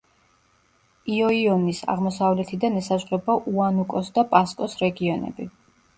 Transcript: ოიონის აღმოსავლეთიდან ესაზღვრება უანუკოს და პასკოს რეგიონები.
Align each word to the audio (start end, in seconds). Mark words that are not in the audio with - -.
ოიონის 1.25 1.81
აღმოსავლეთიდან 1.95 2.79
ესაზღვრება 2.81 3.35
უანუკოს 3.53 4.11
და 4.17 4.25
პასკოს 4.33 4.79
რეგიონები. 4.85 5.51